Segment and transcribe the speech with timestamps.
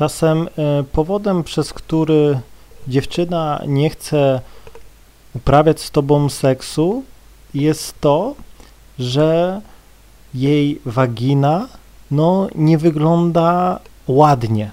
[0.00, 2.40] Czasem e, powodem, przez który
[2.88, 4.40] dziewczyna nie chce
[5.34, 7.02] uprawiać z tobą seksu,
[7.54, 8.34] jest to,
[8.98, 9.60] że
[10.34, 11.68] jej wagina
[12.10, 14.70] no, nie wygląda ładnie.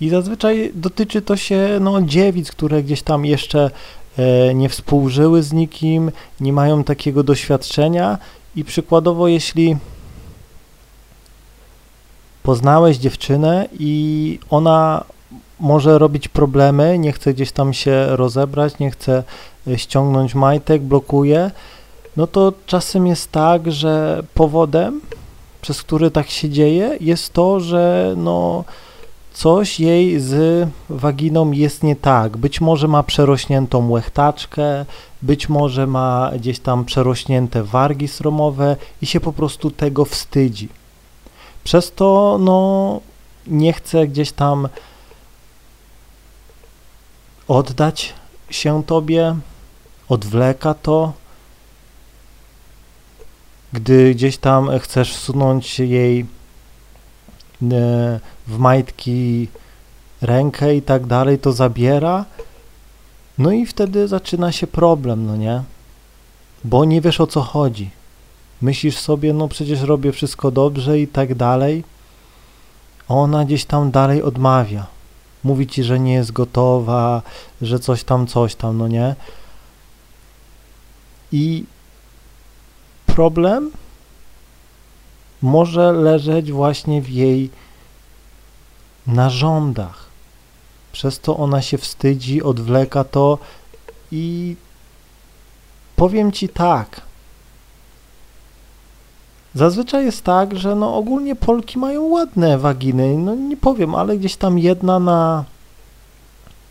[0.00, 3.70] I zazwyczaj dotyczy to się no, dziewic, które gdzieś tam jeszcze
[4.18, 8.18] e, nie współżyły z nikim, nie mają takiego doświadczenia
[8.56, 9.76] i przykładowo jeśli
[12.44, 15.04] poznałeś dziewczynę i ona
[15.60, 19.22] może robić problemy, nie chce gdzieś tam się rozebrać, nie chce
[19.66, 21.50] e, ściągnąć majtek, blokuje,
[22.16, 25.00] no to czasem jest tak, że powodem,
[25.60, 28.64] przez który tak się dzieje, jest to, że no
[29.32, 32.36] coś jej z waginą jest nie tak.
[32.36, 34.84] Być może ma przerośniętą łechtaczkę,
[35.22, 40.68] być może ma gdzieś tam przerośnięte wargi sromowe i się po prostu tego wstydzi.
[41.64, 43.00] Przez to no
[43.46, 44.68] nie chce gdzieś tam
[47.48, 48.14] oddać
[48.50, 49.36] się tobie,
[50.08, 51.12] odwleka to,
[53.72, 56.24] gdy gdzieś tam chcesz wsunąć jej e,
[58.46, 59.48] w majtki
[60.22, 62.24] rękę i tak dalej, to zabiera.
[63.38, 65.62] No i wtedy zaczyna się problem, no nie?
[66.64, 67.90] Bo nie wiesz o co chodzi.
[68.64, 71.84] Myślisz sobie, no przecież robię wszystko dobrze i tak dalej.
[73.08, 74.86] Ona gdzieś tam dalej odmawia.
[75.42, 77.22] Mówi ci, że nie jest gotowa,
[77.62, 79.14] że coś tam, coś tam, no nie?
[81.32, 81.64] I
[83.06, 83.70] problem
[85.42, 87.50] może leżeć właśnie w jej
[89.06, 90.08] narządach.
[90.92, 93.38] Przez to ona się wstydzi, odwleka to
[94.12, 94.56] i
[95.96, 97.13] powiem ci tak.
[99.54, 104.36] Zazwyczaj jest tak, że no ogólnie Polki mają ładne waginy, no nie powiem, ale gdzieś
[104.36, 105.44] tam jedna na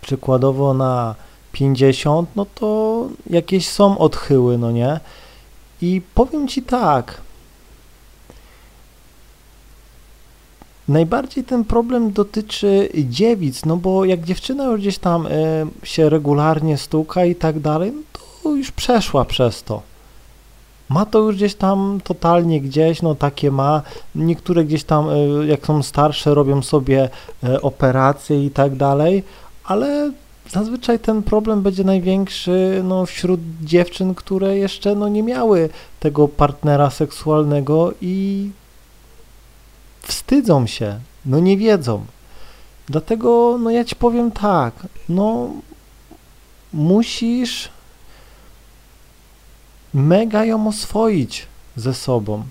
[0.00, 1.14] przykładowo na
[1.52, 5.00] 50, no to jakieś są odchyły, no nie?
[5.82, 7.20] I powiem Ci tak,
[10.88, 15.30] Najbardziej ten problem dotyczy dziewic, no bo jak dziewczyna już gdzieś tam y,
[15.82, 19.82] się regularnie stuka i tak dalej, no to już przeszła przez to.
[20.88, 23.82] Ma to już gdzieś tam totalnie gdzieś, no takie ma.
[24.14, 27.08] Niektóre gdzieś tam, y, jak są starsze, robią sobie
[27.44, 29.22] y, operacje i tak dalej,
[29.64, 30.12] ale
[30.50, 36.90] zazwyczaj ten problem będzie największy no, wśród dziewczyn, które jeszcze no, nie miały tego partnera
[36.90, 38.50] seksualnego i
[40.02, 42.04] wstydzą się, no nie wiedzą.
[42.86, 44.74] Dlatego, no ja ci powiem tak,
[45.08, 45.50] no
[46.72, 47.68] musisz
[49.94, 52.42] mega ją oswoić ze sobą.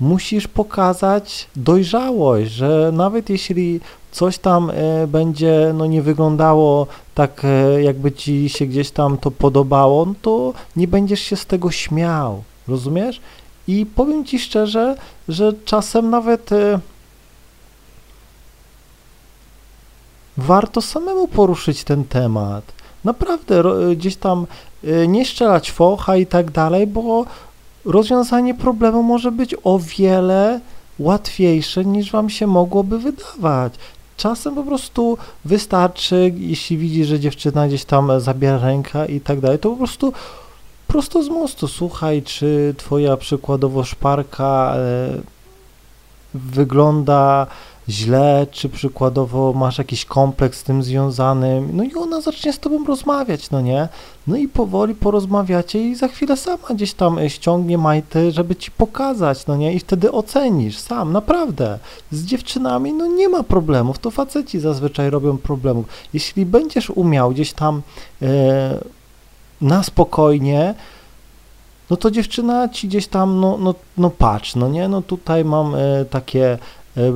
[0.00, 3.80] Musisz pokazać dojrzałość, że nawet jeśli
[4.12, 9.30] coś tam e, będzie no, nie wyglądało tak, e, jakby ci się gdzieś tam to
[9.30, 13.20] podobało, no to nie będziesz się z tego śmiał, rozumiesz?
[13.68, 14.96] I powiem ci szczerze,
[15.28, 16.80] że czasem nawet e,
[20.36, 22.75] warto samemu poruszyć ten temat.
[23.06, 23.62] Naprawdę,
[23.96, 24.46] gdzieś tam
[25.08, 27.24] nie strzelać focha i tak dalej, bo
[27.84, 30.60] rozwiązanie problemu może być o wiele
[30.98, 33.72] łatwiejsze niż wam się mogłoby wydawać.
[34.16, 39.58] Czasem po prostu wystarczy, jeśli widzi, że dziewczyna gdzieś tam zabiera rękę i tak dalej,
[39.58, 40.12] to po prostu
[40.86, 45.08] prosto z mostu, słuchaj, czy twoja przykładowo szparka e,
[46.34, 47.46] wygląda
[47.88, 52.84] źle, czy przykładowo masz jakiś kompleks z tym związany, no i ona zacznie z tobą
[52.84, 53.88] rozmawiać, no nie?
[54.26, 58.70] No i powoli porozmawiacie i za chwilę sama gdzieś tam e, ściągnie majty, żeby ci
[58.70, 59.72] pokazać, no nie?
[59.74, 61.78] I wtedy ocenisz sam, naprawdę.
[62.10, 65.86] Z dziewczynami, no nie ma problemów, to faceci zazwyczaj robią problemów.
[66.14, 67.82] Jeśli będziesz umiał gdzieś tam
[68.22, 68.78] e,
[69.60, 70.74] na spokojnie,
[71.90, 75.74] no to dziewczyna ci gdzieś tam, no, no, no patrz, no nie, no tutaj mam
[75.74, 76.58] e, takie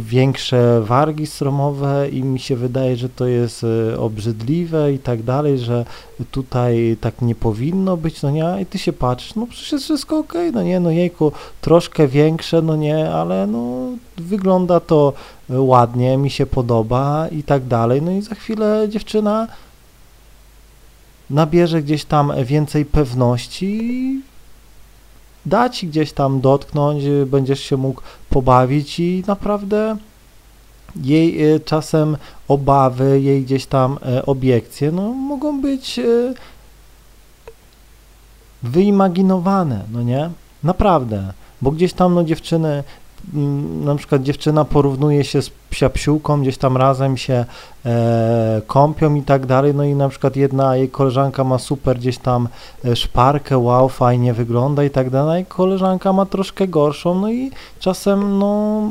[0.00, 5.58] większe wargi stromowe i mi się wydaje, że to jest e, obrzydliwe i tak dalej,
[5.58, 5.84] że
[6.30, 10.18] tutaj tak nie powinno być, no nie, i ty się patrzysz, no przecież jest wszystko
[10.18, 15.12] ok, no nie, no jejku, troszkę większe, no nie, ale no wygląda to
[15.48, 19.48] ładnie, mi się podoba i tak dalej, no i za chwilę dziewczyna
[21.30, 24.20] nabierze gdzieś tam więcej pewności
[25.46, 29.96] da ci gdzieś tam dotknąć, y, będziesz się mógł pobawić i naprawdę
[30.96, 32.16] jej y, czasem
[32.48, 36.34] obawy, jej gdzieś tam e, obiekcje, no mogą być y,
[38.62, 40.30] wyimaginowane, no nie?
[40.62, 42.84] Naprawdę, bo gdzieś tam no dziewczyny
[43.84, 47.44] na przykład dziewczyna porównuje się z psiapsiółką, gdzieś tam razem się
[47.86, 52.18] e, kąpią i tak dalej, no i na przykład jedna jej koleżanka ma super gdzieś
[52.18, 52.48] tam
[52.84, 58.38] e, szparkę, wow, fajnie wygląda i tak dalej, koleżanka ma troszkę gorszą, no i czasem
[58.38, 58.82] no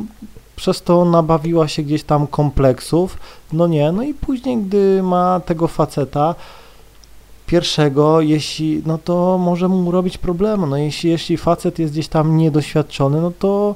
[0.56, 3.18] przez to nabawiła się gdzieś tam kompleksów,
[3.54, 6.36] no nie, no i później gdy ma tego faceta,
[7.52, 10.68] pierwszego, jeśli, no to może mu robić problemy.
[10.68, 13.76] No jeśli, jeśli facet jest gdzieś tam niedoświadczony, no to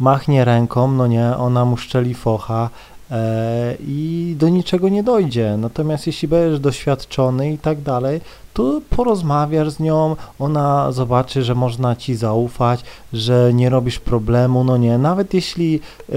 [0.00, 2.70] machnie ręką, no nie, ona mu szczeli focha
[3.10, 5.56] e, i do niczego nie dojdzie.
[5.58, 8.20] Natomiast jeśli będziesz doświadczony i tak dalej,
[8.54, 12.80] to porozmawiasz z nią, ona zobaczy, że można ci zaufać,
[13.12, 16.14] że nie robisz problemu, no nie, nawet jeśli e,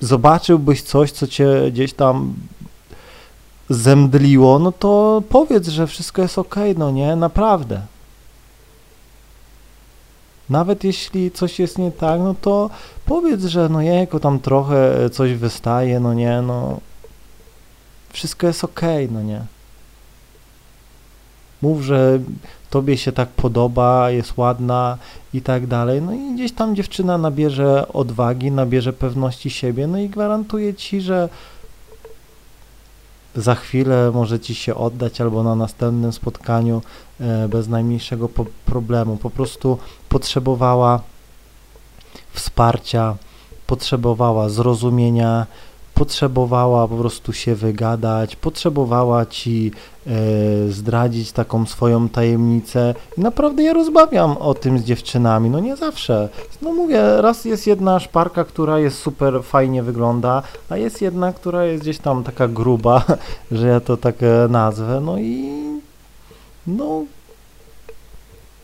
[0.00, 2.34] zobaczyłbyś coś, co cię gdzieś tam
[3.70, 7.80] zemdliło, no to powiedz, że wszystko jest ok, no nie, naprawdę.
[10.50, 12.70] Nawet jeśli coś jest nie tak, no to
[13.06, 16.80] powiedz, że no jejku, tam trochę coś wystaje, no nie, no
[18.12, 18.80] wszystko jest ok,
[19.10, 19.40] no nie.
[21.62, 22.18] Mów, że
[22.70, 24.98] tobie się tak podoba, jest ładna
[25.34, 26.02] i tak dalej.
[26.02, 31.28] No i gdzieś tam dziewczyna nabierze odwagi, nabierze pewności siebie, no i gwarantuję ci, że
[33.36, 36.82] za chwilę może ci się oddać albo na następnym spotkaniu
[37.20, 38.28] e, bez najmniejszego
[38.64, 39.16] problemu.
[39.16, 39.78] Po prostu
[40.08, 41.00] potrzebowała
[42.32, 43.16] wsparcia,
[43.66, 45.46] potrzebowała zrozumienia,
[46.00, 49.72] potrzebowała po prostu się wygadać, potrzebowała ci
[50.06, 50.10] e,
[50.68, 56.28] zdradzić taką swoją tajemnicę i naprawdę ja rozmawiam o tym z dziewczynami, no nie zawsze.
[56.62, 61.64] No mówię, raz jest jedna szparka, która jest super fajnie wygląda, a jest jedna, która
[61.64, 63.04] jest gdzieś tam taka gruba,
[63.52, 65.52] że ja to tak e, nazwę, no i
[66.66, 67.02] no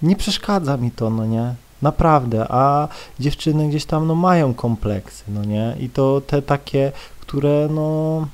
[0.03, 1.55] nie przeszkadza mi to, no nie.
[1.82, 2.89] Naprawdę, a
[3.21, 5.77] dziewczyny gdzieś tam no mają kompleksy, no nie?
[5.81, 6.93] I to te takie
[7.26, 8.26] które no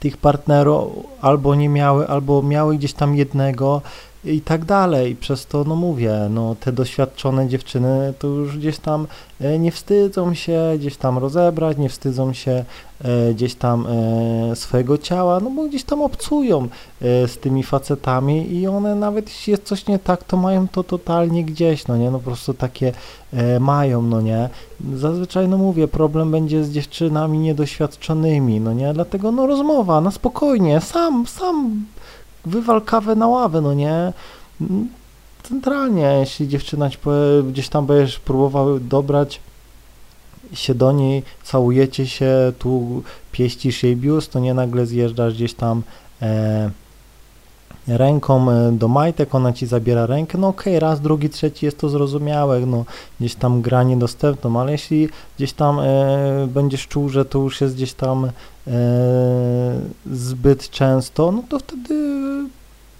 [0.00, 3.82] tych partnerów albo nie miały, albo miały gdzieś tam jednego
[4.24, 5.16] i tak dalej.
[5.16, 9.06] Przez to, no mówię, no te doświadczone dziewczyny to już gdzieś tam
[9.40, 12.64] e, nie wstydzą się gdzieś tam rozebrać, nie wstydzą się
[13.04, 16.68] e, gdzieś tam e, swojego ciała, no bo gdzieś tam obcują
[17.00, 21.44] z tymi facetami i one nawet jeśli jest coś nie tak, to mają to totalnie
[21.44, 22.92] gdzieś, no nie, no po prostu takie
[23.60, 24.48] mają, no nie.
[24.94, 30.80] Zazwyczaj, no mówię, problem będzie z dziewczynami niedoświadczonymi, no nie, dlatego no rozmowa, na spokojnie,
[30.80, 31.84] sam, sam
[32.44, 34.12] wywal kawę na ławę, no nie?
[35.42, 39.40] Centralnie, jeśli dziewczyna ci powie, gdzieś tam będziesz próbował dobrać
[40.52, 43.02] się do niej, całujecie się, tu
[43.32, 45.82] pieścisz jej biust, to nie nagle zjeżdżasz gdzieś tam
[46.22, 46.70] e,
[47.86, 51.78] ręką e, do majtek, ona ci zabiera rękę, no okej, okay, raz, drugi, trzeci jest
[51.78, 52.84] to zrozumiałe, no
[53.20, 57.74] gdzieś tam gra niedostępną, ale jeśli gdzieś tam e, będziesz czuł, że to już jest
[57.74, 58.30] gdzieś tam e,
[60.12, 61.94] zbyt często, no to wtedy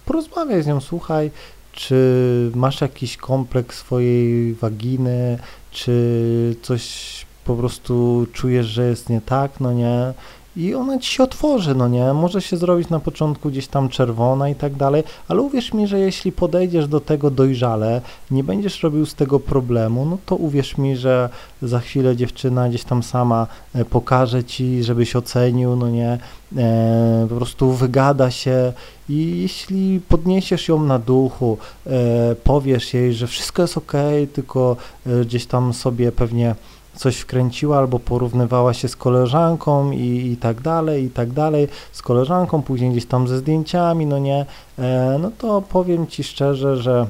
[0.05, 1.31] porozmawiaj z nią, słuchaj,
[1.71, 5.39] czy masz jakiś kompleks swojej waginy,
[5.71, 10.13] czy coś po prostu czujesz, że jest nie tak, no nie,
[10.57, 12.13] i ona ci się otworzy, no nie?
[12.13, 15.99] Może się zrobić na początku gdzieś tam czerwona i tak dalej, ale uwierz mi, że
[15.99, 18.01] jeśli podejdziesz do tego dojrzale,
[18.31, 21.29] nie będziesz robił z tego problemu, no to uwierz mi, że
[21.61, 26.17] za chwilę dziewczyna gdzieś tam sama e, pokaże ci, żebyś ocenił, no nie?
[26.57, 28.73] E, po prostu wygada się
[29.09, 33.93] i jeśli podniesiesz ją na duchu, e, powiesz jej, że wszystko jest ok,
[34.33, 36.55] tylko e, gdzieś tam sobie pewnie
[36.95, 42.01] coś wkręciła albo porównywała się z koleżanką i, i tak dalej, i tak dalej, z
[42.01, 44.45] koleżanką, później gdzieś tam ze zdjęciami, no nie,
[44.79, 47.07] e, no to powiem Ci szczerze, że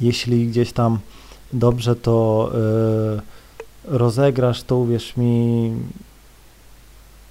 [0.00, 0.98] jeśli gdzieś tam
[1.52, 5.72] dobrze to e, rozegrasz, to uwierz mi,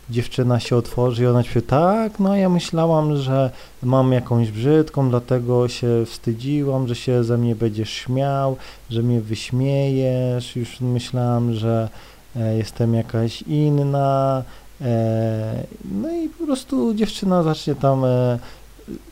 [0.10, 3.52] dziewczyna się otworzy i ona powie, tak, no ja myślałam, że
[3.84, 8.58] mam jakąś brzydką, dlatego się wstydziłam, że się ze mnie będziesz śmiał,
[8.90, 11.90] że mnie wyśmiejesz, już myślałam, że
[12.36, 14.44] e, jestem jakaś inna,
[14.82, 15.64] e,
[16.02, 18.40] no i po prostu dziewczyna zacznie tam e,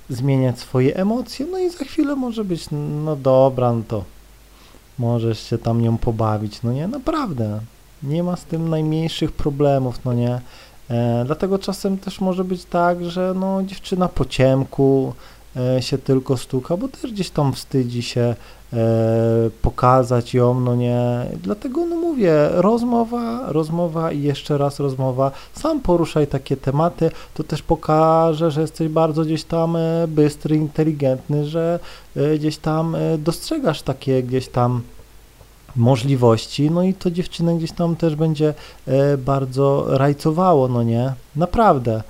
[0.09, 2.65] zmieniać swoje emocje, no i za chwilę może być,
[3.05, 4.03] no dobra, no to
[4.99, 7.59] możesz się tam nią pobawić, no nie, naprawdę,
[8.03, 10.41] nie ma z tym najmniejszych problemów, no nie,
[11.25, 15.13] dlatego czasem też może być tak, że no, dziewczyna po ciemku
[15.55, 18.35] e, się tylko stuka, bo też gdzieś tam wstydzi się
[18.73, 18.75] e,
[19.61, 21.25] pokazać ją, no nie.
[21.43, 25.31] Dlatego no mówię, rozmowa, rozmowa i jeszcze raz rozmowa.
[25.53, 29.77] Sam poruszaj takie tematy, to też pokaże, że jesteś bardzo gdzieś tam
[30.07, 31.79] bystry, inteligentny, że
[32.35, 34.81] gdzieś tam dostrzegasz takie gdzieś tam
[35.75, 38.53] możliwości, no i to dziewczynę gdzieś tam też będzie
[38.87, 41.13] e, bardzo rajcowało, no nie?
[41.35, 42.03] Naprawdę.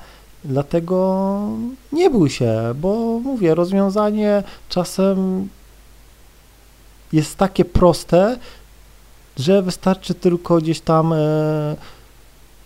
[0.45, 1.39] Dlatego
[1.91, 5.47] nie bój się, bo mówię, rozwiązanie czasem
[7.13, 8.37] jest takie proste,
[9.37, 11.17] że wystarczy tylko gdzieś tam e,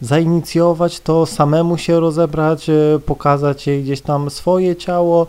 [0.01, 5.27] zainicjować to, samemu się rozebrać, e, pokazać jej gdzieś tam swoje ciało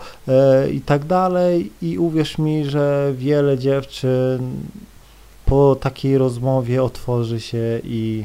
[0.73, 1.73] i tak dalej.
[1.83, 4.50] I uwierz mi, że wiele dziewczyn
[5.52, 8.25] po takiej rozmowie otworzy się i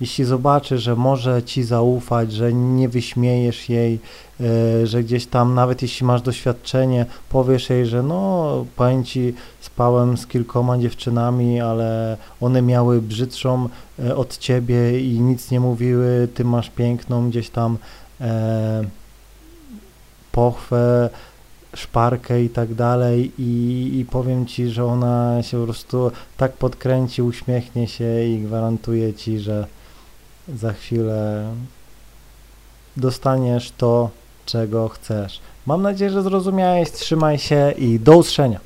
[0.00, 3.98] jeśli zobaczy, że może ci zaufać, że nie wyśmiejesz jej,
[4.40, 10.16] e, że gdzieś tam, nawet jeśli masz doświadczenie, powiesz jej, że no, powiem ci, spałem
[10.16, 13.68] z kilkoma dziewczynami, ale one miały brzydszą
[13.98, 17.78] e, od ciebie i nic nie mówiły, ty masz piękną gdzieś tam
[18.20, 18.84] e,
[20.32, 21.10] pochwę,
[21.76, 27.22] szparkę i tak dalej i, i powiem ci, że ona się po prostu tak podkręci,
[27.22, 29.66] uśmiechnie się i gwarantuje ci, że
[30.54, 31.50] za chwilę
[32.96, 34.10] dostaniesz to,
[34.46, 35.40] czego chcesz.
[35.66, 38.60] Mam nadzieję, że zrozumiałeś, trzymaj się i do usłyszenia.